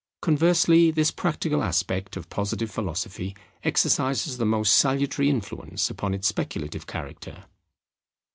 [0.23, 6.87] Conversely, this practical aspect of Positive Philosophy exercises the most salutary influence upon its speculative
[6.87, 7.45] character.